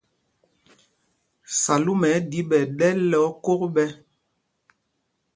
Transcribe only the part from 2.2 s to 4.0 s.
ɗǐ ɓɛ ɗɛ́l lɛ́ ókok ɓɛ̄.